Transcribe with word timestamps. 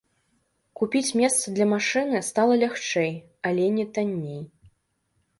Купіць 0.79 1.15
месца 1.19 1.51
для 1.57 1.67
машыны 1.73 2.21
стала 2.29 2.53
лягчэй, 2.63 3.11
але 3.51 3.67
не 3.77 3.85
танней. 3.99 4.41